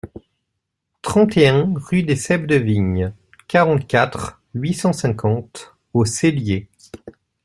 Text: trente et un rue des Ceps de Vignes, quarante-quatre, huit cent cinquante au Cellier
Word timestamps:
trente 1.03 1.37
et 1.37 1.47
un 1.47 1.73
rue 1.75 2.01
des 2.01 2.15
Ceps 2.15 2.47
de 2.47 2.55
Vignes, 2.55 3.13
quarante-quatre, 3.47 4.41
huit 4.55 4.73
cent 4.73 4.93
cinquante 4.93 5.75
au 5.93 6.05
Cellier 6.05 6.67